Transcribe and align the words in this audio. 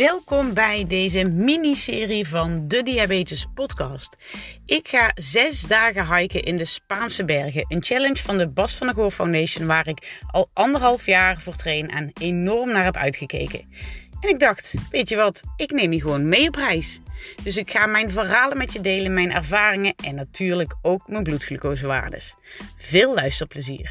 Welkom 0.00 0.54
bij 0.54 0.86
deze 0.86 1.24
miniserie 1.24 2.28
van 2.28 2.68
de 2.68 2.82
Diabetes 2.82 3.46
Podcast. 3.54 4.16
Ik 4.66 4.88
ga 4.88 5.12
zes 5.14 5.60
dagen 5.60 6.16
hiken 6.16 6.42
in 6.42 6.56
de 6.56 6.64
Spaanse 6.64 7.24
bergen. 7.24 7.64
Een 7.68 7.84
challenge 7.84 8.22
van 8.22 8.38
de 8.38 8.48
Bas 8.48 8.74
van 8.74 8.86
der 8.86 8.96
Goor 8.96 9.10
Foundation 9.10 9.66
waar 9.66 9.88
ik 9.88 10.22
al 10.30 10.50
anderhalf 10.52 11.06
jaar 11.06 11.40
voor 11.40 11.56
train 11.56 11.88
en 11.88 12.10
enorm 12.20 12.72
naar 12.72 12.84
heb 12.84 12.96
uitgekeken. 12.96 13.60
En 14.20 14.28
ik 14.28 14.38
dacht, 14.38 14.74
weet 14.90 15.08
je 15.08 15.16
wat, 15.16 15.42
ik 15.56 15.70
neem 15.70 15.92
je 15.92 16.00
gewoon 16.00 16.28
mee 16.28 16.48
op 16.48 16.54
reis. 16.54 17.00
Dus 17.42 17.56
ik 17.56 17.70
ga 17.70 17.86
mijn 17.86 18.10
verhalen 18.10 18.56
met 18.56 18.72
je 18.72 18.80
delen, 18.80 19.14
mijn 19.14 19.32
ervaringen 19.32 19.94
en 20.04 20.14
natuurlijk 20.14 20.76
ook 20.82 21.08
mijn 21.08 21.22
bloedglucosewaardes. 21.22 22.34
Veel 22.76 23.14
luisterplezier. 23.14 23.90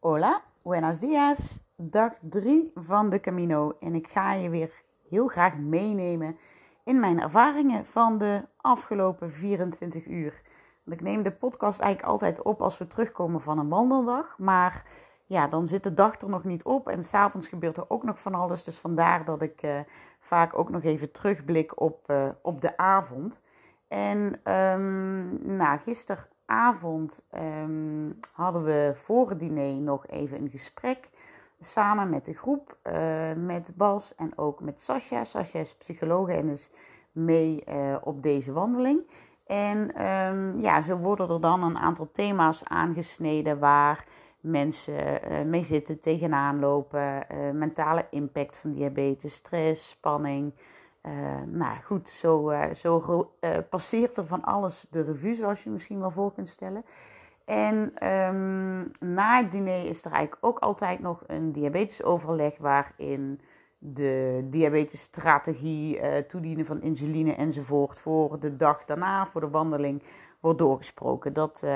Hola, 0.00 0.42
buenos 0.62 1.00
días. 1.00 1.60
Dag 1.76 2.12
3 2.20 2.72
van 2.74 3.10
de 3.10 3.20
Camino. 3.20 3.76
En 3.80 3.94
ik 3.94 4.08
ga 4.08 4.32
je 4.32 4.48
weer 4.48 4.82
heel 5.08 5.26
graag 5.26 5.56
meenemen 5.56 6.36
in 6.84 7.00
mijn 7.00 7.20
ervaringen 7.20 7.86
van 7.86 8.18
de 8.18 8.48
afgelopen 8.56 9.32
24 9.32 10.06
uur. 10.06 10.42
Want 10.84 11.00
ik 11.00 11.06
neem 11.06 11.22
de 11.22 11.32
podcast 11.32 11.80
eigenlijk 11.80 12.12
altijd 12.12 12.42
op 12.42 12.62
als 12.62 12.78
we 12.78 12.86
terugkomen 12.86 13.40
van 13.40 13.58
een 13.58 13.68
wandeldag. 13.68 14.38
Maar 14.38 14.84
ja, 15.26 15.48
dan 15.48 15.66
zit 15.66 15.82
de 15.82 15.94
dag 15.94 16.20
er 16.20 16.28
nog 16.28 16.44
niet 16.44 16.64
op. 16.64 16.88
En 16.88 17.04
s'avonds 17.04 17.48
gebeurt 17.48 17.76
er 17.76 17.90
ook 17.90 18.02
nog 18.02 18.20
van 18.20 18.34
alles. 18.34 18.64
Dus 18.64 18.78
vandaar 18.78 19.24
dat 19.24 19.42
ik 19.42 19.62
uh, 19.62 19.80
vaak 20.20 20.58
ook 20.58 20.70
nog 20.70 20.82
even 20.82 21.12
terugblik 21.12 21.80
op, 21.80 22.10
uh, 22.10 22.28
op 22.42 22.60
de 22.60 22.76
avond. 22.76 23.42
En 23.88 24.52
um, 24.52 25.56
nou, 25.56 25.78
gisteren 25.78 26.26
avond 26.46 27.24
um, 27.34 28.18
hadden 28.32 28.64
we 28.64 28.92
voor 28.94 29.28
het 29.28 29.38
diner 29.38 29.74
nog 29.74 30.06
even 30.06 30.40
een 30.40 30.50
gesprek. 30.50 31.10
Samen 31.60 32.10
met 32.10 32.24
de 32.24 32.34
groep, 32.34 32.76
uh, 32.86 32.92
met 33.36 33.72
Bas 33.76 34.14
en 34.14 34.38
ook 34.38 34.60
met 34.60 34.80
Sascha. 34.80 35.24
Sascha 35.24 35.58
is 35.58 35.74
psycholoog 35.74 36.28
en 36.28 36.48
is 36.48 36.70
mee 37.12 37.64
uh, 37.68 37.96
op 38.00 38.22
deze 38.22 38.52
wandeling. 38.52 39.00
En 39.46 40.06
um, 40.06 40.60
ja, 40.60 40.82
zo 40.82 40.96
worden 40.96 41.28
er 41.28 41.40
dan 41.40 41.62
een 41.62 41.78
aantal 41.78 42.10
thema's 42.12 42.64
aangesneden 42.64 43.58
waar 43.58 44.06
mensen 44.40 45.32
uh, 45.32 45.42
mee 45.42 45.64
zitten, 45.64 46.00
tegenaan 46.00 46.58
lopen. 46.58 47.26
mentale 47.52 48.06
impact 48.10 48.56
van 48.56 48.72
diabetes, 48.72 49.34
stress, 49.34 49.88
spanning. 49.88 50.52
Uh, 51.06 51.12
nou 51.46 51.76
goed, 51.84 52.08
zo, 52.08 52.50
uh, 52.50 52.72
zo 52.74 53.30
uh, 53.40 53.50
passeert 53.70 54.18
er 54.18 54.26
van 54.26 54.42
alles 54.42 54.86
de 54.90 55.02
revue, 55.02 55.34
zoals 55.34 55.62
je 55.62 55.70
misschien 55.70 56.00
wel 56.00 56.10
voor 56.10 56.32
kunt 56.32 56.48
stellen. 56.48 56.84
En 57.44 58.06
um, 58.08 58.90
na 59.00 59.42
het 59.42 59.52
diner 59.52 59.84
is 59.84 60.04
er 60.04 60.12
eigenlijk 60.12 60.44
ook 60.44 60.58
altijd 60.58 61.00
nog 61.00 61.22
een 61.26 61.52
diabetesoverleg 61.52 62.58
waarin 62.58 63.40
de 63.78 64.46
diabetesstrategie, 64.50 66.00
toedienen 66.26 66.66
van 66.66 66.82
insuline 66.82 67.34
enzovoort 67.34 67.98
voor 67.98 68.40
de 68.40 68.56
dag 68.56 68.84
daarna, 68.84 69.26
voor 69.26 69.40
de 69.40 69.50
wandeling, 69.50 70.02
wordt 70.40 70.58
doorgesproken. 70.58 71.32
Dat, 71.32 71.66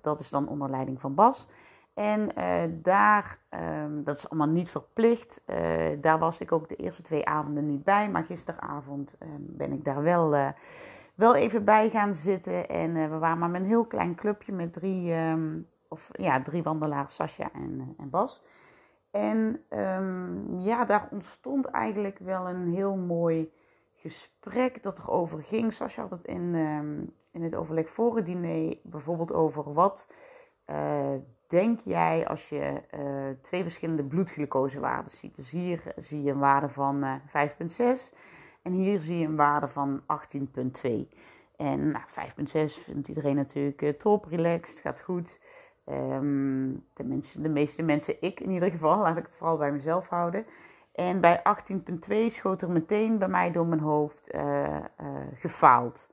dat 0.00 0.20
is 0.20 0.30
dan 0.30 0.48
onder 0.48 0.70
leiding 0.70 1.00
van 1.00 1.14
Bas. 1.14 1.48
En 1.94 2.28
uh, 2.38 2.62
daar, 2.82 3.38
um, 3.50 4.02
dat 4.02 4.16
is 4.16 4.30
allemaal 4.30 4.54
niet 4.54 4.70
verplicht. 4.70 5.42
Uh, 5.46 5.56
daar 6.00 6.18
was 6.18 6.38
ik 6.38 6.52
ook 6.52 6.68
de 6.68 6.76
eerste 6.76 7.02
twee 7.02 7.26
avonden 7.26 7.66
niet 7.66 7.84
bij. 7.84 8.10
Maar 8.10 8.24
gisteravond 8.24 9.16
uh, 9.22 9.28
ben 9.38 9.72
ik 9.72 9.84
daar 9.84 10.02
wel, 10.02 10.52
wel 11.14 11.34
even 11.34 11.64
bij 11.64 11.90
gaan 11.90 12.14
zitten. 12.14 12.68
En 12.68 13.10
we 13.10 13.18
waren 13.18 13.38
maar 13.38 13.50
met 13.50 13.60
een 13.60 13.66
heel 13.66 13.86
klein 13.86 14.14
clubje 14.14 14.52
met 14.52 14.72
drie, 14.72 15.14
um, 15.14 15.68
of, 15.88 16.08
ja, 16.12 16.42
drie 16.42 16.62
wandelaars, 16.62 17.14
Sascha 17.14 17.50
en, 17.52 17.94
en 17.98 18.10
Bas. 18.10 18.44
En 19.10 19.64
ja, 20.58 20.84
daar 20.84 21.08
ontstond 21.10 21.66
eigenlijk 21.66 22.18
wel 22.18 22.48
een 22.48 22.72
heel 22.74 22.96
mooi 22.96 23.52
gesprek 23.94 24.82
dat 24.82 24.98
erover 24.98 25.42
ging. 25.42 25.72
Sascha 25.72 26.02
had 26.02 26.10
het 26.10 26.24
in, 26.24 26.54
in 27.30 27.42
het 27.42 27.54
overleg 27.54 27.88
voor 27.88 28.16
het 28.16 28.26
diner 28.26 28.76
bijvoorbeeld 28.82 29.32
over 29.32 29.72
wat 29.72 30.12
denk 31.52 31.80
jij 31.84 32.28
als 32.28 32.48
je 32.48 32.82
uh, 32.94 33.00
twee 33.40 33.62
verschillende 33.62 34.04
bloedglucosewaarden 34.04 35.10
ziet? 35.10 35.36
Dus 35.36 35.50
hier 35.50 35.82
zie 35.96 36.22
je 36.22 36.30
een 36.30 36.38
waarde 36.38 36.68
van 36.68 37.04
uh, 37.04 37.14
5,6 38.08 38.16
en 38.62 38.72
hier 38.72 39.00
zie 39.00 39.18
je 39.18 39.26
een 39.26 39.36
waarde 39.36 39.68
van 39.68 40.00
18,2. 40.00 40.06
En 41.56 41.90
nou, 41.90 42.04
5,6 42.04 42.82
vindt 42.82 43.08
iedereen 43.08 43.36
natuurlijk 43.36 43.98
top, 43.98 44.24
relaxed, 44.24 44.80
gaat 44.80 45.00
goed. 45.00 45.40
Mensen, 47.04 47.42
de 47.42 47.48
meeste 47.48 47.82
mensen, 47.82 48.16
ik 48.20 48.40
in 48.40 48.50
ieder 48.50 48.70
geval, 48.70 48.98
laat 49.02 49.16
ik 49.16 49.22
het 49.22 49.36
vooral 49.36 49.56
bij 49.56 49.72
mezelf 49.72 50.08
houden. 50.08 50.46
En 50.92 51.20
bij 51.20 51.42
18,2 52.10 52.16
schoot 52.26 52.62
er 52.62 52.70
meteen 52.70 53.18
bij 53.18 53.28
mij 53.28 53.50
door 53.50 53.66
mijn 53.66 53.80
hoofd 53.80 54.30
gefaald. 55.34 56.11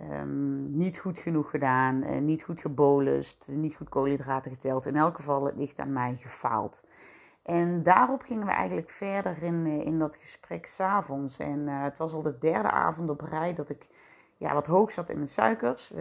Um, 0.00 0.76
niet 0.76 0.98
goed 0.98 1.18
genoeg 1.18 1.50
gedaan, 1.50 2.02
uh, 2.02 2.18
niet 2.18 2.42
goed 2.42 2.60
gebolust, 2.60 3.48
niet 3.52 3.76
goed 3.76 3.88
koolhydraten 3.88 4.50
geteld. 4.50 4.86
In 4.86 4.96
elk 4.96 5.16
geval, 5.16 5.44
het 5.44 5.56
ligt 5.56 5.80
aan 5.80 5.92
mij 5.92 6.14
gefaald. 6.14 6.84
En 7.42 7.82
daarop 7.82 8.22
gingen 8.22 8.46
we 8.46 8.52
eigenlijk 8.52 8.90
verder 8.90 9.42
in, 9.42 9.66
uh, 9.66 9.86
in 9.86 9.98
dat 9.98 10.16
gesprek 10.16 10.66
s'avonds. 10.66 11.38
En 11.38 11.58
uh, 11.58 11.82
het 11.82 11.96
was 11.96 12.12
al 12.12 12.22
de 12.22 12.38
derde 12.38 12.70
avond 12.70 13.10
op 13.10 13.20
rij 13.20 13.54
dat 13.54 13.70
ik 13.70 13.88
ja, 14.36 14.54
wat 14.54 14.66
hoog 14.66 14.92
zat 14.92 15.08
in 15.08 15.16
mijn 15.16 15.28
suikers. 15.28 15.92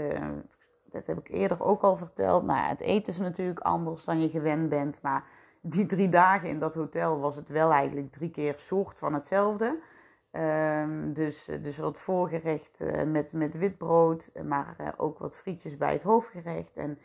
dat 0.91 1.07
heb 1.07 1.17
ik 1.17 1.29
eerder 1.29 1.63
ook 1.63 1.81
al 1.81 1.97
verteld. 1.97 2.43
Nou, 2.43 2.67
het 2.67 2.81
eten 2.81 3.13
is 3.13 3.19
natuurlijk 3.19 3.59
anders 3.59 4.03
dan 4.03 4.21
je 4.21 4.29
gewend 4.29 4.69
bent. 4.69 5.01
Maar 5.01 5.23
die 5.61 5.85
drie 5.85 6.09
dagen 6.09 6.49
in 6.49 6.59
dat 6.59 6.75
hotel 6.75 7.19
was 7.19 7.35
het 7.35 7.49
wel 7.49 7.71
eigenlijk 7.71 8.11
drie 8.11 8.29
keer 8.29 8.53
soort 8.57 8.99
van 8.99 9.13
hetzelfde. 9.13 9.77
Um, 10.37 11.13
dus, 11.13 11.49
dus 11.61 11.77
wat 11.77 11.97
voorgerecht 11.97 12.81
uh, 12.81 13.03
met, 13.03 13.33
met 13.33 13.57
witbrood, 13.57 14.31
maar 14.43 14.75
uh, 14.81 14.87
ook 14.97 15.19
wat 15.19 15.37
frietjes 15.37 15.77
bij 15.77 15.91
het 15.91 16.03
hoofdgerecht. 16.03 16.77
En 16.77 16.99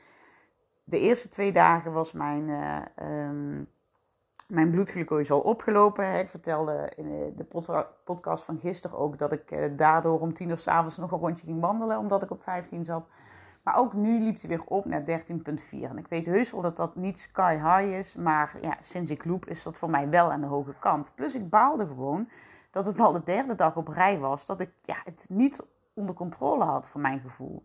de 0.84 0.98
eerste 0.98 1.28
twee 1.28 1.52
dagen 1.52 1.92
was 1.92 2.12
mijn, 2.12 2.48
uh, 2.48 3.62
mijn 4.48 4.70
bloedglucose 4.70 5.32
al 5.32 5.40
opgelopen. 5.40 6.18
Ik 6.18 6.28
vertelde 6.28 6.92
in 6.96 7.34
de 7.36 7.44
pod 7.44 7.86
podcast 8.04 8.44
van 8.44 8.58
gisteren 8.58 8.98
ook 8.98 9.18
dat 9.18 9.32
ik 9.32 9.78
daardoor 9.78 10.20
om 10.20 10.34
tien 10.34 10.48
uur 10.48 10.58
s'avonds 10.58 10.96
nog 10.96 11.12
een 11.12 11.18
rondje 11.18 11.46
ging 11.46 11.60
wandelen, 11.60 11.98
omdat 11.98 12.22
ik 12.22 12.30
op 12.30 12.42
15 12.42 12.84
zat. 12.84 13.08
Maar 13.62 13.76
ook 13.76 13.92
nu 13.92 14.20
liep 14.20 14.40
hij 14.40 14.48
weer 14.48 14.64
op 14.64 14.84
naar 14.84 15.04
13,4. 15.04 15.10
En 15.70 15.98
ik 15.98 16.06
weet 16.08 16.26
heus 16.26 16.50
wel 16.50 16.62
dat 16.62 16.76
dat 16.76 16.96
niet 16.96 17.20
sky 17.20 17.54
high 17.54 17.96
is, 17.96 18.14
maar 18.14 18.58
ja, 18.60 18.76
sinds 18.80 19.10
ik 19.10 19.24
loop 19.24 19.46
is 19.46 19.62
dat 19.62 19.76
voor 19.76 19.90
mij 19.90 20.08
wel 20.08 20.32
aan 20.32 20.40
de 20.40 20.46
hoge 20.46 20.74
kant. 20.78 21.14
Plus 21.14 21.34
ik 21.34 21.48
baalde 21.48 21.86
gewoon 21.86 22.28
dat 22.70 22.86
het 22.86 23.00
al 23.00 23.12
de 23.12 23.22
derde 23.24 23.54
dag 23.54 23.76
op 23.76 23.88
rij 23.88 24.18
was 24.18 24.46
dat 24.46 24.60
ik 24.60 24.70
ja, 24.84 24.96
het 25.04 25.26
niet 25.28 25.60
onder 25.94 26.14
controle 26.14 26.64
had 26.64 26.86
voor 26.86 27.00
mijn 27.00 27.20
gevoel. 27.20 27.64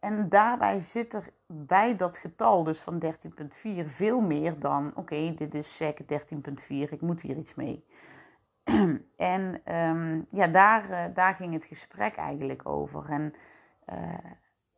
En 0.00 0.28
daarbij 0.28 0.80
zit 0.80 1.14
er 1.14 1.30
bij 1.46 1.96
dat 1.96 2.18
getal 2.18 2.64
dus 2.64 2.80
van 2.80 3.02
13,4 3.04 3.86
veel 3.86 4.20
meer 4.20 4.58
dan, 4.60 4.92
oké, 4.94 5.34
dit 5.34 5.54
is 5.54 5.76
zeker 5.76 6.04
13,4, 6.04 6.66
ik 6.68 7.00
moet 7.00 7.20
hier 7.20 7.36
iets 7.36 7.54
mee. 7.54 7.84
en 9.16 9.60
um, 9.74 10.26
ja, 10.30 10.46
daar, 10.46 10.90
uh, 10.90 11.14
daar 11.14 11.34
ging 11.34 11.52
het 11.52 11.64
gesprek 11.64 12.16
eigenlijk 12.16 12.68
over. 12.68 13.10
En 13.10 13.34
uh, 13.92 14.32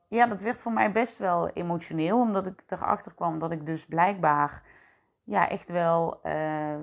ja, 0.08 0.26
dat 0.26 0.40
werd 0.40 0.58
voor 0.58 0.72
mij 0.72 0.92
best 0.92 1.18
wel 1.18 1.48
emotioneel, 1.48 2.20
omdat 2.20 2.46
ik 2.46 2.62
erachter 2.66 3.14
kwam 3.14 3.38
dat 3.38 3.50
ik 3.50 3.66
dus 3.66 3.86
blijkbaar 3.86 4.62
ja, 5.24 5.48
echt 5.48 5.68
wel 5.68 6.20
uh, 6.26 6.74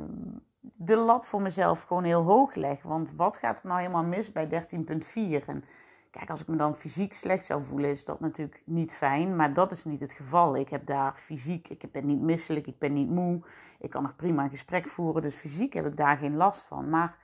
de 0.76 0.96
lat 0.96 1.26
voor 1.26 1.42
mezelf 1.42 1.84
gewoon 1.84 2.04
heel 2.04 2.24
hoog 2.24 2.56
leg. 2.56 2.82
Want 2.84 3.10
wat 3.16 3.38
gaat 3.38 3.60
er 3.60 3.68
nou 3.68 3.80
helemaal 3.80 4.04
mis 4.04 4.32
bij 4.32 4.48
13,4? 4.48 5.46
En 5.46 5.64
kijk, 6.12 6.30
als 6.30 6.42
ik 6.42 6.48
me 6.48 6.56
dan 6.56 6.76
fysiek 6.76 7.14
slecht 7.14 7.46
zou 7.46 7.64
voelen, 7.64 7.90
is 7.90 8.06
dat 8.06 8.20
natuurlijk 8.20 8.62
niet 8.66 8.94
fijn. 8.94 9.36
Maar 9.36 9.54
dat 9.54 9.72
is 9.72 9.86
niet 9.86 10.00
het 10.00 10.12
geval. 10.12 10.56
Ik 10.56 10.70
heb 10.70 10.86
daar 10.86 11.16
fysiek, 11.16 11.70
ik 11.70 11.92
ben 11.92 12.06
niet 12.06 12.22
misselijk, 12.22 12.68
ik 12.68 12.80
ben 12.80 12.94
niet 12.94 13.10
moe. 13.10 13.42
Ik 13.80 13.90
kan 13.90 14.04
nog 14.04 14.16
prima 14.16 14.44
een 14.44 14.50
gesprek 14.50 14.88
voeren. 14.88 15.22
Dus 15.22 15.36
fysiek 15.36 15.74
heb 15.74 15.86
ik 15.86 15.98
daar 15.98 16.18
geen 16.18 16.36
last 16.36 16.62
van. 16.62 16.90
Maar 16.90 17.18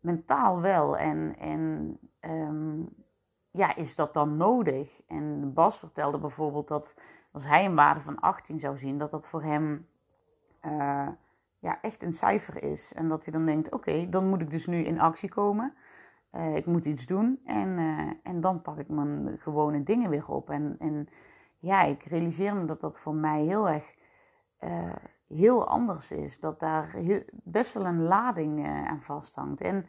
mentaal 0.00 0.60
wel. 0.60 0.96
En, 0.96 1.36
en 1.38 1.98
um, 2.20 2.88
ja, 3.50 3.76
is 3.76 3.94
dat 3.94 4.14
dan 4.14 4.36
nodig? 4.36 5.00
En 5.06 5.52
Bas 5.54 5.78
vertelde 5.78 6.18
bijvoorbeeld 6.18 6.68
dat 6.68 6.96
als 7.32 7.46
hij 7.46 7.64
een 7.64 7.74
waarde 7.74 8.00
van 8.00 8.20
18 8.20 8.58
zou 8.58 8.78
zien, 8.78 8.98
dat 8.98 9.10
dat 9.10 9.26
voor 9.26 9.42
hem. 9.42 9.86
Uh, 10.64 11.08
ja, 11.58 11.78
echt 11.82 12.02
een 12.02 12.12
cijfer 12.12 12.62
is. 12.62 12.92
En 12.94 13.08
dat 13.08 13.24
hij 13.24 13.32
dan 13.32 13.46
denkt, 13.46 13.72
oké, 13.72 14.08
dan 14.08 14.28
moet 14.28 14.40
ik 14.40 14.50
dus 14.50 14.66
nu 14.66 14.84
in 14.84 15.00
actie 15.00 15.28
komen. 15.28 15.74
Uh, 16.32 16.56
ik 16.56 16.66
moet 16.66 16.84
iets 16.84 17.06
doen 17.06 17.40
en, 17.44 17.68
uh, 17.68 18.10
en 18.22 18.40
dan 18.40 18.62
pak 18.62 18.78
ik 18.78 18.88
mijn 18.88 19.36
gewone 19.38 19.82
dingen 19.82 20.10
weer 20.10 20.28
op. 20.28 20.50
En, 20.50 20.76
en 20.78 21.08
ja, 21.58 21.82
ik 21.82 22.02
realiseer 22.02 22.56
me 22.56 22.64
dat 22.64 22.80
dat 22.80 22.98
voor 22.98 23.14
mij 23.14 23.42
heel 23.42 23.68
erg 23.68 23.94
uh, 24.60 24.96
heel 25.28 25.68
anders 25.68 26.10
is. 26.10 26.40
Dat 26.40 26.60
daar 26.60 26.96
best 27.30 27.72
wel 27.72 27.86
een 27.86 28.02
lading 28.02 28.66
aan 28.66 29.02
vasthangt. 29.02 29.60
En 29.60 29.86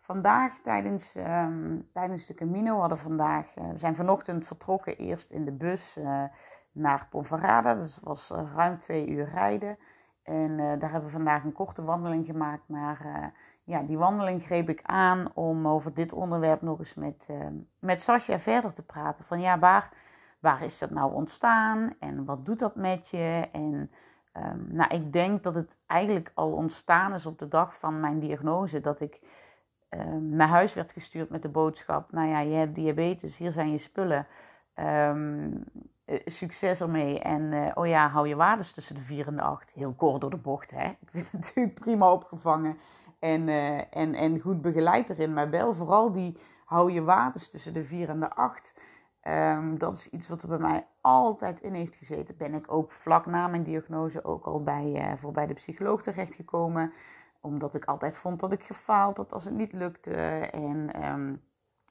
vandaag 0.00 0.58
tijdens, 0.62 1.14
um, 1.16 1.88
tijdens 1.92 2.26
de 2.26 2.34
Camino 2.34 2.78
hadden 2.78 2.98
vandaag, 2.98 3.54
we 3.54 3.78
zijn 3.78 3.96
vanochtend 3.96 4.46
vertrokken 4.46 4.96
eerst 4.96 5.30
in 5.30 5.44
de 5.44 5.52
bus 5.52 5.98
naar 6.72 7.06
Ponferrada. 7.10 7.74
Dus 7.74 7.98
was 8.02 8.30
ruim 8.54 8.78
twee 8.78 9.08
uur 9.08 9.28
rijden. 9.28 9.78
En 10.24 10.56
daar 10.56 10.90
hebben 10.90 11.04
we 11.04 11.16
vandaag 11.16 11.44
een 11.44 11.52
korte 11.52 11.84
wandeling 11.84 12.26
gemaakt. 12.26 12.68
Maar 12.68 13.32
ja, 13.64 13.82
die 13.82 13.98
wandeling 13.98 14.44
greep 14.44 14.68
ik 14.68 14.80
aan 14.82 15.30
om 15.34 15.68
over 15.68 15.94
dit 15.94 16.12
onderwerp 16.12 16.62
nog 16.62 16.78
eens 16.78 16.94
met, 16.94 17.28
met 17.78 18.02
Sascha 18.02 18.38
verder 18.38 18.72
te 18.72 18.82
praten. 18.82 19.24
Van 19.24 19.40
ja, 19.40 19.58
waar, 19.58 19.90
waar 20.38 20.62
is 20.62 20.78
dat 20.78 20.90
nou 20.90 21.12
ontstaan? 21.12 21.94
En 21.98 22.24
wat 22.24 22.46
doet 22.46 22.58
dat 22.58 22.74
met 22.74 23.08
je? 23.08 23.48
En 23.52 23.90
Um, 24.36 24.66
nou, 24.70 24.94
ik 24.94 25.12
denk 25.12 25.42
dat 25.42 25.54
het 25.54 25.78
eigenlijk 25.86 26.30
al 26.34 26.52
ontstaan 26.52 27.14
is 27.14 27.26
op 27.26 27.38
de 27.38 27.48
dag 27.48 27.78
van 27.78 28.00
mijn 28.00 28.18
diagnose. 28.18 28.80
Dat 28.80 29.00
ik 29.00 29.20
um, 29.90 30.28
naar 30.28 30.48
huis 30.48 30.74
werd 30.74 30.92
gestuurd 30.92 31.30
met 31.30 31.42
de 31.42 31.48
boodschap: 31.48 32.12
Nou 32.12 32.28
ja, 32.28 32.38
je 32.38 32.54
hebt 32.54 32.74
diabetes, 32.74 33.36
hier 33.36 33.52
zijn 33.52 33.70
je 33.70 33.78
spullen. 33.78 34.26
Um, 34.78 35.64
succes 36.24 36.80
ermee. 36.80 37.20
En 37.20 37.42
uh, 37.52 37.70
oh 37.74 37.86
ja, 37.86 38.08
hou 38.08 38.28
je 38.28 38.36
waardes 38.36 38.72
tussen 38.72 38.94
de 38.94 39.00
4 39.00 39.26
en 39.26 39.36
de 39.36 39.42
8. 39.42 39.72
Heel 39.72 39.92
kort 39.92 40.20
door 40.20 40.30
de 40.30 40.36
bocht, 40.36 40.70
hè. 40.70 40.88
Ik 41.04 41.10
ben 41.12 41.26
natuurlijk 41.32 41.80
prima 41.80 42.12
opgevangen 42.12 42.78
en, 43.18 43.48
uh, 43.48 43.96
en, 43.96 44.14
en 44.14 44.40
goed 44.40 44.62
begeleid 44.62 45.10
erin. 45.10 45.32
Maar 45.32 45.50
wel 45.50 45.74
vooral 45.74 46.12
die 46.12 46.38
hou 46.64 46.92
je 46.92 47.02
waardes 47.02 47.50
tussen 47.50 47.74
de 47.74 47.84
4 47.84 48.08
en 48.08 48.20
de 48.20 48.34
8. 48.34 48.74
Um, 49.28 49.78
dat 49.78 49.94
is 49.94 50.10
iets 50.10 50.28
wat 50.28 50.42
er 50.42 50.48
bij 50.48 50.58
mij 50.58 50.86
altijd 51.00 51.60
in 51.60 51.74
heeft 51.74 51.94
gezeten. 51.94 52.36
Ben 52.36 52.54
ik 52.54 52.72
ook 52.72 52.92
vlak 52.92 53.26
na 53.26 53.48
mijn 53.48 53.62
diagnose 53.62 54.24
ook 54.24 54.44
al 54.44 54.62
bij, 54.62 55.14
voor 55.18 55.32
bij 55.32 55.46
de 55.46 55.54
psycholoog 55.54 56.02
terechtgekomen. 56.02 56.92
Omdat 57.40 57.74
ik 57.74 57.84
altijd 57.84 58.16
vond 58.16 58.40
dat 58.40 58.52
ik 58.52 58.62
gefaald 58.62 59.16
had 59.16 59.32
als 59.32 59.44
het 59.44 59.54
niet 59.54 59.72
lukte. 59.72 60.14
En 60.52 61.04
um, 61.04 61.42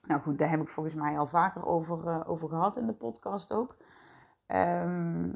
nou 0.07 0.21
goed, 0.21 0.37
daar 0.37 0.49
heb 0.49 0.61
ik 0.61 0.69
volgens 0.69 0.95
mij 0.95 1.17
al 1.17 1.27
vaker 1.27 1.65
over, 1.65 2.27
over 2.27 2.49
gehad 2.49 2.77
in 2.77 2.85
de 2.85 2.93
podcast 2.93 3.53
ook. 3.53 3.75
Um, 4.53 5.35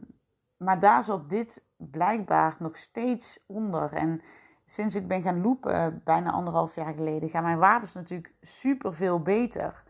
maar 0.57 0.79
daar 0.79 1.03
zat 1.03 1.29
dit 1.29 1.65
blijkbaar 1.77 2.55
nog 2.59 2.77
steeds 2.77 3.43
onder. 3.47 3.93
En 3.93 4.21
sinds 4.65 4.95
ik 4.95 5.07
ben 5.07 5.21
gaan 5.21 5.41
lopen, 5.41 6.01
bijna 6.03 6.31
anderhalf 6.31 6.75
jaar 6.75 6.93
geleden, 6.93 7.29
gaan 7.29 7.43
mijn 7.43 7.57
waarden 7.57 7.89
natuurlijk 7.93 8.33
super 8.41 8.93
veel 8.93 9.21
beter. 9.21 9.83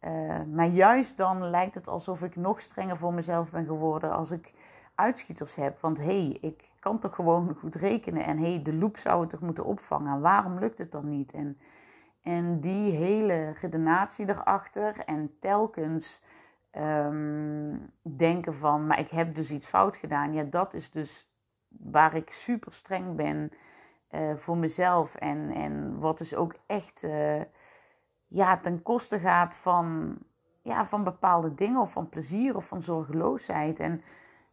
Uh, 0.00 0.42
maar 0.52 0.66
juist 0.66 1.16
dan 1.16 1.50
lijkt 1.50 1.74
het 1.74 1.88
alsof 1.88 2.22
ik 2.22 2.36
nog 2.36 2.60
strenger 2.60 2.96
voor 2.96 3.14
mezelf 3.14 3.50
ben 3.50 3.66
geworden 3.66 4.12
als 4.12 4.30
ik 4.30 4.52
uitschieters 4.94 5.54
heb. 5.54 5.80
Want 5.80 5.98
hé, 5.98 6.04
hey, 6.04 6.38
ik 6.40 6.70
kan 6.80 6.98
toch 6.98 7.14
gewoon 7.14 7.54
goed 7.54 7.74
rekenen. 7.74 8.24
En 8.24 8.38
hé, 8.38 8.52
hey, 8.52 8.62
de 8.62 8.74
loop 8.74 8.96
zou 8.98 9.20
het 9.20 9.30
toch 9.30 9.40
moeten 9.40 9.64
opvangen. 9.64 10.20
Waarom 10.20 10.58
lukt 10.58 10.78
het 10.78 10.92
dan 10.92 11.08
niet? 11.08 11.32
En, 11.32 11.58
en 12.22 12.60
die 12.60 12.92
hele 12.92 13.50
redenatie 13.60 14.28
erachter 14.28 14.98
en 14.98 15.36
telkens 15.40 16.22
um, 16.76 17.92
denken 18.02 18.54
van, 18.54 18.86
maar 18.86 18.98
ik 18.98 19.10
heb 19.10 19.34
dus 19.34 19.50
iets 19.50 19.66
fout 19.66 19.96
gedaan. 19.96 20.32
Ja, 20.32 20.42
dat 20.42 20.74
is 20.74 20.90
dus 20.90 21.30
waar 21.68 22.14
ik 22.14 22.32
super 22.32 22.72
streng 22.72 23.16
ben 23.16 23.52
uh, 24.10 24.36
voor 24.36 24.56
mezelf. 24.56 25.14
En, 25.14 25.50
en 25.50 25.98
wat 25.98 26.18
dus 26.18 26.34
ook 26.34 26.54
echt... 26.66 27.02
Uh, 27.02 27.40
ja, 28.30 28.56
ten 28.56 28.82
koste 28.82 29.18
gaat 29.18 29.54
van, 29.54 30.16
ja, 30.62 30.86
van 30.86 31.04
bepaalde 31.04 31.54
dingen 31.54 31.80
of 31.80 31.92
van 31.92 32.08
plezier 32.08 32.56
of 32.56 32.66
van 32.66 32.82
zorgeloosheid. 32.82 33.80
En 33.80 34.02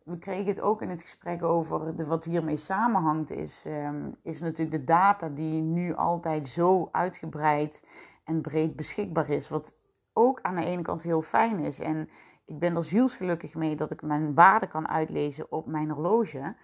we 0.04 0.18
kregen 0.18 0.46
het 0.46 0.62
ook 0.62 0.82
in 0.82 0.90
het 0.90 1.02
gesprek 1.02 1.44
over 1.44 1.96
de, 1.96 2.06
wat 2.06 2.26
hiermee 2.26 2.58
samenhangt, 2.58 3.32
is, 3.32 3.66
um, 3.68 4.16
is 4.22 4.40
natuurlijk 4.40 4.78
de 4.78 4.84
data 4.84 5.30
die 5.30 5.62
nu 5.62 5.96
altijd 5.96 6.48
zo 6.48 6.90
uitgebreid 6.92 7.88
en 8.24 8.42
breed 8.42 8.76
beschikbaar 8.76 9.30
is. 9.30 9.50
Wat 9.50 9.76
ook 10.16 10.40
aan 10.42 10.56
de 10.56 10.66
ene 10.66 10.82
kant 10.82 11.04
heel 11.04 11.22
fijn 11.22 11.60
is. 11.60 11.80
En 11.80 12.10
ik 12.46 12.60
ben 12.60 12.76
er 12.76 12.84
zielsgelukkig 12.84 13.56
mee 13.56 13.76
dat 13.76 13.92
ik 13.92 14.02
mijn 14.02 14.34
waarde 14.34 14.68
kan 14.68 14.88
uitlezen 14.88 15.52
op 15.52 15.66
mijn 15.68 15.90
horloge. 15.90 16.56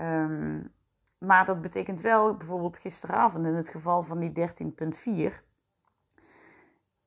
Um, 0.00 0.72
maar 1.18 1.46
dat 1.46 1.60
betekent 1.60 2.00
wel, 2.00 2.36
bijvoorbeeld 2.36 2.78
gisteravond 2.78 3.46
in 3.46 3.54
het 3.54 3.68
geval 3.68 4.02
van 4.02 4.18
die 4.18 4.32
13.4 5.30 5.42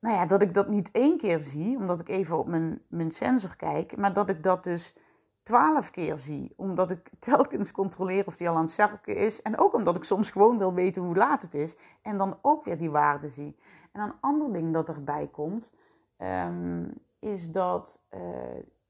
nou 0.06 0.18
ja, 0.18 0.26
dat 0.26 0.42
ik 0.42 0.54
dat 0.54 0.68
niet 0.68 0.90
één 0.90 1.18
keer 1.18 1.40
zie, 1.40 1.76
omdat 1.76 2.00
ik 2.00 2.08
even 2.08 2.38
op 2.38 2.46
mijn, 2.46 2.82
mijn 2.88 3.10
sensor 3.10 3.56
kijk, 3.56 3.96
maar 3.96 4.12
dat 4.12 4.28
ik 4.28 4.42
dat 4.42 4.64
dus 4.64 4.96
twaalf 5.42 5.90
keer 5.90 6.18
zie, 6.18 6.52
omdat 6.56 6.90
ik 6.90 7.10
telkens 7.18 7.72
controleer 7.72 8.26
of 8.26 8.36
die 8.36 8.48
al 8.48 8.56
aan 8.56 8.62
het 8.62 8.70
cirkelen 8.70 9.16
is. 9.16 9.42
En 9.42 9.58
ook 9.58 9.74
omdat 9.74 9.96
ik 9.96 10.04
soms 10.04 10.30
gewoon 10.30 10.58
wil 10.58 10.74
weten 10.74 11.02
hoe 11.02 11.16
laat 11.16 11.42
het 11.42 11.54
is 11.54 11.76
en 12.02 12.18
dan 12.18 12.38
ook 12.42 12.64
weer 12.64 12.78
die 12.78 12.90
waarde 12.90 13.28
zie. 13.28 13.56
En 13.92 14.00
een 14.00 14.14
ander 14.20 14.52
ding 14.52 14.72
dat 14.72 14.88
erbij 14.88 15.28
komt, 15.32 15.72
um, 16.18 16.92
is 17.18 17.50
dat, 17.50 18.02
uh, 18.14 18.20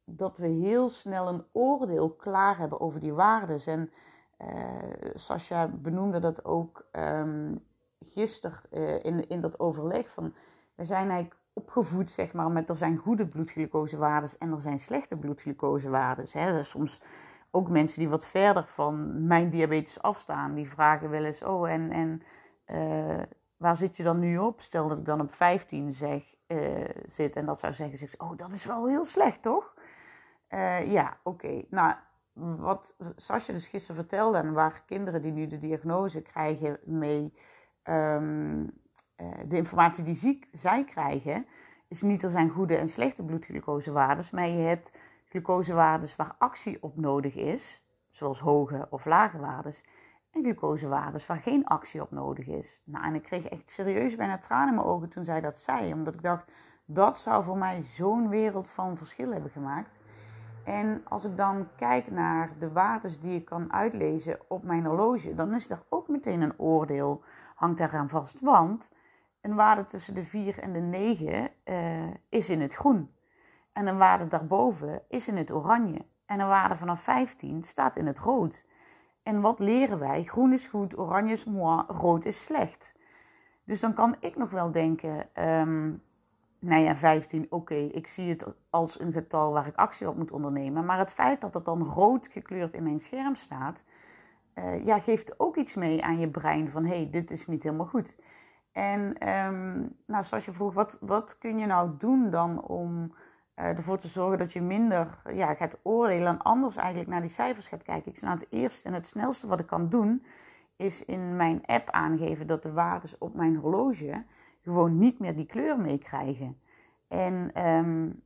dat 0.05 0.39
we 0.39 0.47
heel 0.47 0.89
snel 0.89 1.29
een 1.29 1.45
oordeel 1.53 2.11
klaar 2.11 2.59
hebben 2.59 2.81
over 2.81 3.01
die 3.01 3.13
waarden. 3.13 3.61
En 3.67 3.91
uh, 4.43 5.11
Sascha 5.15 5.69
benoemde 5.69 6.19
dat 6.19 6.45
ook 6.45 6.87
um, 6.93 7.65
gisteren 8.01 8.61
uh, 8.71 9.05
in, 9.05 9.29
in 9.29 9.41
dat 9.41 9.59
overleg 9.59 10.09
van 10.09 10.35
we 10.75 10.85
zijn 10.85 11.11
eigenlijk 11.11 11.41
opgevoed, 11.53 12.11
zeg 12.11 12.33
maar, 12.33 12.51
met 12.51 12.69
er 12.69 12.77
zijn 12.77 12.97
goede 12.97 13.27
bloedglucosewaardes 13.27 14.39
en 14.39 14.53
er 14.53 14.61
zijn 14.61 14.79
slechte 14.79 15.17
bloedglucosewaardes. 15.17 16.33
Hè. 16.33 16.63
soms 16.63 17.01
ook 17.51 17.69
mensen 17.69 17.99
die 17.99 18.09
wat 18.09 18.27
verder 18.27 18.67
van 18.67 19.27
mijn 19.27 19.51
diabetes 19.51 20.03
afstaan, 20.03 20.55
die 20.55 20.69
vragen 20.69 21.11
wel 21.11 21.25
eens, 21.25 21.43
oh, 21.43 21.71
en, 21.71 21.91
en 21.91 22.23
waar 23.57 23.77
zit 23.77 23.97
je 23.97 24.03
dan 24.03 24.19
nu 24.19 24.39
op? 24.39 24.61
Stel 24.61 24.89
dat 24.89 24.99
ik 24.99 25.05
dan 25.05 25.21
op 25.21 25.35
15 25.35 25.93
zeg, 25.93 26.36
uh, 26.47 26.85
zit 27.05 27.37
en 27.37 27.47
dat 27.47 27.59
zou 27.59 27.73
zeggen, 27.73 27.99
zeg, 27.99 28.15
oh, 28.19 28.37
dat 28.37 28.53
is 28.53 28.65
wel 28.65 28.87
heel 28.87 29.05
slecht, 29.05 29.43
toch? 29.43 29.75
Uh, 30.51 30.93
ja, 30.93 31.17
oké. 31.23 31.65
Nou, 31.71 31.95
wat 32.33 32.97
Sascha 33.17 33.53
dus 33.53 33.69
gisteren 33.69 33.97
vertelde 33.97 34.39
en 34.39 34.53
waar 34.53 34.83
kinderen 34.87 35.23
die 35.23 35.33
nu 35.33 35.47
de 35.47 35.59
diagnose 35.59 36.23
krijgen 36.23 36.79
mee... 36.85 37.33
Um, 37.85 38.85
uh, 39.17 39.27
de 39.47 39.57
informatie 39.57 40.05
die 40.05 40.15
ziek, 40.15 40.49
zij 40.53 40.85
krijgen, 40.85 41.47
is 41.89 42.03
niet 42.03 42.23
er 42.23 42.31
zijn 42.31 42.51
goede 42.51 42.77
en 42.77 42.89
slechte 42.89 43.25
bloedglucosewaardes, 43.25 44.31
maar 44.31 44.49
je 44.49 44.63
hebt 44.63 44.93
glucosewaardes 45.29 46.17
waar 46.17 46.35
actie 46.39 46.83
op 46.83 46.97
nodig 46.97 47.35
is, 47.35 47.83
zoals 48.11 48.41
hoge 48.41 48.87
of 48.91 49.05
lage 49.05 49.39
waardes, 49.39 49.85
glucosewaardes 50.43 51.27
waar 51.27 51.41
geen 51.41 51.67
actie 51.67 52.03
op 52.03 52.11
nodig 52.11 52.47
is. 52.47 52.83
Nou, 52.85 53.05
en 53.05 53.15
ik 53.15 53.23
kreeg 53.23 53.45
echt 53.45 53.71
serieus 53.71 54.17
bijna 54.17 54.39
tranen 54.39 54.69
in 54.69 54.75
mijn 54.75 54.87
ogen 54.87 55.09
toen 55.09 55.25
zij 55.25 55.41
dat 55.41 55.57
zei, 55.57 55.93
omdat 55.93 56.15
ik 56.15 56.23
dacht, 56.23 56.53
dat 56.85 57.19
zou 57.19 57.45
voor 57.45 57.59
mij 57.59 57.83
zo'n 57.83 58.29
wereld 58.29 58.71
van 58.71 58.97
verschil 58.97 59.33
hebben 59.33 59.51
gemaakt. 59.51 59.99
En 60.65 61.03
als 61.05 61.25
ik 61.25 61.37
dan 61.37 61.69
kijk 61.77 62.11
naar 62.11 62.51
de 62.59 62.73
waardes 62.73 63.21
die 63.21 63.37
ik 63.37 63.45
kan 63.45 63.73
uitlezen 63.73 64.39
op 64.49 64.63
mijn 64.63 64.85
horloge, 64.85 65.35
dan 65.35 65.55
is 65.55 65.71
er 65.71 65.83
ook 65.89 66.09
meteen 66.09 66.41
een 66.41 66.59
oordeel, 66.59 67.23
hangt 67.55 67.79
daaraan 67.79 68.09
vast. 68.09 68.41
Want 68.41 68.95
een 69.41 69.55
waarde 69.55 69.85
tussen 69.85 70.15
de 70.15 70.25
4 70.25 70.59
en 70.59 70.73
de 70.73 70.81
9 70.81 71.27
uh, 71.65 72.03
eh, 72.03 72.15
is 72.29 72.51
in 72.51 72.61
het 72.61 72.75
groen. 72.75 73.15
En 73.73 73.87
een 73.87 73.99
waarde 73.99 74.29
daarboven 74.29 75.03
is 75.09 75.29
in 75.29 75.37
het 75.37 75.53
oranje. 75.53 76.05
En 76.27 76.41
een 76.41 76.49
waarde 76.49 76.77
vanaf 76.77 77.03
15 77.03 77.63
staat 77.63 77.97
in 77.97 78.07
het 78.07 78.19
rood. 78.19 78.67
En 79.27 79.41
wat 79.41 79.59
leren 79.59 79.99
wij? 79.99 80.25
Groen 80.25 80.53
is 80.53 80.67
goed, 80.67 80.99
oranje 80.99 81.33
is 81.33 81.45
moi, 81.45 81.85
rood 81.89 82.25
is 82.25 82.45
slecht. 82.45 82.95
Dus 83.65 83.81
dan 83.81 83.95
kan 83.95 84.17
ik 84.21 84.37
nog 84.37 84.51
wel 84.51 84.71
denken, 84.71 85.29
um, 85.45 86.03
nou 86.59 86.83
ja, 86.83 86.97
15, 86.97 87.47
oké, 87.51 87.75
ik 87.75 88.07
zie 88.07 88.29
het 88.29 88.47
als 88.71 89.01
een 89.01 89.13
getal 89.13 89.53
waar 89.53 89.67
ik 89.67 89.77
actie 89.77 90.09
op 90.09 90.17
moet 90.17 90.33
ondernemen. 90.33 90.85
Maar 90.85 90.99
het 90.99 91.11
feit 91.11 91.41
dat 91.41 91.55
het 91.55 91.65
dan 91.65 91.83
rood 91.83 92.29
gekleurd 92.29 92.75
in 92.75 92.83
mijn 92.83 93.01
scherm 93.01 93.35
staat, 93.35 93.85
uh, 94.55 94.85
ja, 94.85 94.99
geeft 94.99 95.41
ook 95.41 95.57
iets 95.57 95.75
mee 95.75 96.05
aan 96.05 96.19
je 96.19 96.29
brein 96.29 96.71
van, 96.71 96.85
hé, 96.85 96.97
hey, 96.97 97.11
dit 97.11 97.31
is 97.31 97.47
niet 97.47 97.63
helemaal 97.63 97.87
goed. 97.87 98.19
En 98.73 99.29
um, 99.29 99.97
nou, 100.07 100.25
zoals 100.25 100.45
je 100.45 100.53
vroeg, 100.53 100.75
wat, 100.75 100.99
wat 101.01 101.39
kun 101.39 101.59
je 101.59 101.67
nou 101.67 101.91
doen 101.99 102.31
dan 102.31 102.63
om 102.63 103.15
ervoor 103.57 103.99
te 103.99 104.09
zorgen 104.09 104.39
dat 104.39 104.53
je 104.53 104.61
minder 104.61 105.19
ja, 105.33 105.55
gaat 105.55 105.79
oordelen 105.83 106.27
en 106.27 106.43
anders 106.43 106.77
eigenlijk 106.77 107.09
naar 107.09 107.21
die 107.21 107.31
cijfers 107.31 107.69
gaat 107.69 107.83
kijken? 107.83 108.13
Ik 108.13 108.19
zei 108.19 108.31
nou, 108.31 108.45
het 108.45 108.53
eerste 108.53 108.89
en 108.89 108.95
het 108.95 109.07
snelste 109.07 109.47
wat 109.47 109.61
ik 109.61 109.67
kan 109.67 109.89
doen, 109.89 110.25
is 110.77 111.05
in 111.05 111.37
mijn 111.37 111.67
app 111.67 111.91
aangeven 111.91 112.47
dat 112.47 112.63
de 112.63 112.73
waardes 112.73 113.19
op 113.19 113.35
mijn 113.35 113.57
horloge 113.57 114.25
gewoon 114.63 114.99
niet 114.99 115.19
meer 115.19 115.37
die 115.37 115.47
kleur 115.47 115.81
meekrijgen. 115.81 116.61
En 117.09 117.67
um, 117.67 118.23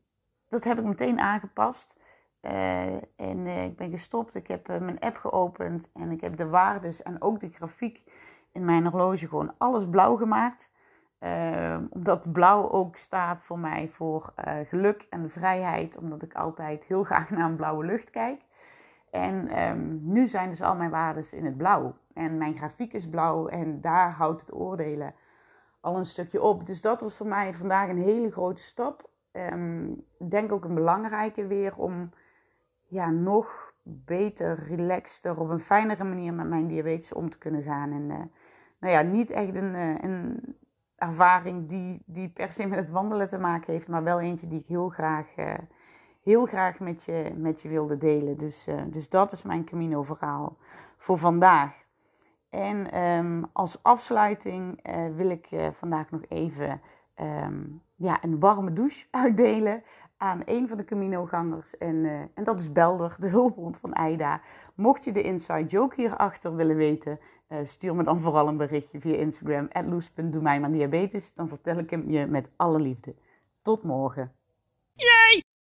dat 0.48 0.64
heb 0.64 0.78
ik 0.78 0.84
meteen 0.84 1.20
aangepast. 1.20 1.98
Uh, 2.42 2.94
en 3.16 3.38
uh, 3.46 3.64
ik 3.64 3.76
ben 3.76 3.90
gestopt, 3.90 4.34
ik 4.34 4.46
heb 4.46 4.66
mijn 4.66 5.00
app 5.00 5.16
geopend 5.16 5.90
en 5.92 6.10
ik 6.10 6.20
heb 6.20 6.36
de 6.36 6.48
waardes 6.48 7.02
en 7.02 7.22
ook 7.22 7.40
de 7.40 7.48
grafiek 7.50 8.04
in 8.52 8.64
mijn 8.64 8.86
horloge 8.86 9.28
gewoon 9.28 9.54
alles 9.58 9.88
blauw 9.88 10.16
gemaakt. 10.16 10.72
Uh, 11.20 11.76
omdat 11.90 12.32
blauw 12.32 12.70
ook 12.70 12.96
staat 12.96 13.42
voor 13.42 13.58
mij 13.58 13.88
voor 13.88 14.32
uh, 14.46 14.54
geluk 14.64 15.06
en 15.10 15.30
vrijheid. 15.30 15.96
Omdat 15.96 16.22
ik 16.22 16.34
altijd 16.34 16.84
heel 16.84 17.04
graag 17.10 17.30
naar 17.30 17.48
een 17.48 17.56
blauwe 17.56 17.84
lucht 17.84 18.10
kijk. 18.10 18.40
En 19.10 19.62
um, 19.68 20.00
nu 20.02 20.28
zijn 20.28 20.48
dus 20.48 20.62
al 20.62 20.76
mijn 20.76 20.90
waarden 20.90 21.24
in 21.32 21.44
het 21.44 21.56
blauw. 21.56 21.94
En 22.14 22.38
mijn 22.38 22.56
grafiek 22.56 22.92
is 22.92 23.08
blauw 23.08 23.48
en 23.48 23.80
daar 23.80 24.10
houdt 24.10 24.40
het 24.40 24.54
oordelen 24.54 25.14
al 25.80 25.96
een 25.96 26.06
stukje 26.06 26.42
op. 26.42 26.66
Dus 26.66 26.80
dat 26.80 27.00
was 27.00 27.16
voor 27.16 27.26
mij 27.26 27.54
vandaag 27.54 27.88
een 27.88 28.02
hele 28.02 28.30
grote 28.30 28.62
stap. 28.62 29.08
Um, 29.32 30.04
denk 30.28 30.52
ook 30.52 30.64
een 30.64 30.74
belangrijke 30.74 31.46
weer 31.46 31.76
om 31.76 32.10
ja, 32.86 33.10
nog 33.10 33.72
beter, 33.82 34.64
relaxter, 34.68 35.40
op 35.40 35.48
een 35.48 35.60
fijnere 35.60 36.04
manier 36.04 36.34
met 36.34 36.48
mijn 36.48 36.66
diabetes 36.66 37.12
om 37.12 37.30
te 37.30 37.38
kunnen 37.38 37.62
gaan. 37.62 37.92
En 37.92 38.06
nou 38.80 38.92
ja, 38.92 39.00
niet 39.00 39.30
echt 39.30 39.54
een, 39.54 39.74
een 40.04 40.40
ervaring 41.00 41.68
die, 41.68 42.02
die 42.06 42.28
per 42.28 42.52
se 42.52 42.66
met 42.66 42.78
het 42.78 42.90
wandelen 42.90 43.28
te 43.28 43.38
maken 43.38 43.72
heeft, 43.72 43.88
maar 43.88 44.02
wel 44.02 44.20
eentje 44.20 44.48
die 44.48 44.60
ik 44.60 44.66
heel 44.66 44.88
graag, 44.88 45.26
heel 46.22 46.46
graag 46.46 46.78
met, 46.78 47.02
je, 47.04 47.32
met 47.36 47.62
je 47.62 47.68
wilde 47.68 47.98
delen. 47.98 48.38
Dus, 48.38 48.66
dus 48.86 49.08
dat 49.08 49.32
is 49.32 49.42
mijn 49.42 49.64
Camino-verhaal 49.64 50.56
voor 50.96 51.18
vandaag. 51.18 51.72
En 52.50 52.90
ehm, 52.90 53.42
als 53.52 53.82
afsluiting 53.82 54.88
uh, 54.88 55.16
wil 55.16 55.30
ik 55.30 55.48
vandaag 55.72 56.10
nog 56.10 56.20
even 56.28 56.80
um, 57.20 57.82
ja, 57.96 58.24
een 58.24 58.38
warme 58.38 58.72
douche 58.72 59.06
uitdelen 59.24 59.82
aan 60.16 60.42
een 60.44 60.68
van 60.68 60.76
de 60.76 60.84
Camino-gangers. 60.84 61.78
En, 61.78 62.04
en 62.34 62.44
dat 62.44 62.60
is 62.60 62.72
Belder, 62.72 63.16
de 63.18 63.28
hulphond 63.28 63.78
van 63.78 63.92
Aida. 63.92 64.40
Mocht 64.74 65.04
je 65.04 65.12
de 65.12 65.22
inside 65.22 65.66
joke 65.66 66.00
hierachter 66.00 66.56
willen 66.56 66.76
weten, 66.76 67.18
stuur 67.62 67.94
me 67.94 68.04
dan 68.04 68.20
vooral 68.20 68.48
een 68.48 68.56
berichtje 68.56 69.00
via 69.00 69.16
Instagram. 69.16 69.68
loes.doe 69.88 70.42
mij 70.42 70.60
maar 70.60 70.72
diabetes. 70.72 71.32
Dan 71.34 71.48
vertel 71.48 71.78
ik 71.78 71.90
hem 71.90 72.10
je 72.10 72.26
met 72.26 72.48
alle 72.56 72.80
liefde. 72.80 73.14
Tot 73.62 73.82
morgen. 73.82 74.32
Yay! 74.94 75.49